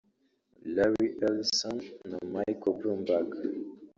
Larry 0.75 1.07
Ellison 1.25 1.77
na 2.09 2.17
Michael 2.33 2.73
Bloomberg 2.79 3.29